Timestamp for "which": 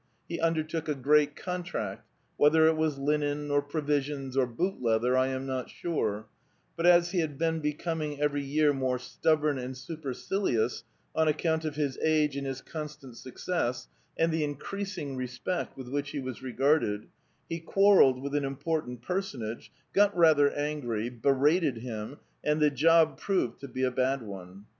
15.87-16.09